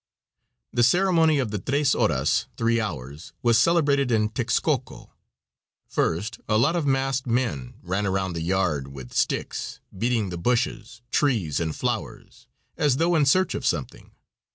The 0.73 0.81
ceremony 0.81 1.37
of 1.37 1.51
the 1.51 1.59
Tres 1.59 1.93
Horas 1.93 2.47
(three 2.57 2.81
hours) 2.81 3.33
was 3.43 3.59
celebrated 3.59 4.09
in 4.11 4.29
Texcoco. 4.29 5.11
First 5.87 6.39
a 6.49 6.57
lot 6.57 6.75
of 6.75 6.87
masked 6.87 7.27
men 7.27 7.75
ran 7.83 8.07
around 8.07 8.33
the 8.33 8.41
yard 8.41 8.87
with 8.87 9.13
sticks, 9.13 9.79
beating 9.95 10.29
the 10.29 10.39
bushes, 10.39 11.03
trees 11.11 11.59
and 11.59 11.75
flowers 11.75 12.47
as 12.77 12.97
though 12.97 13.13
in 13.13 13.27
search 13.27 13.53
of 13.53 13.63
something. 13.63 14.09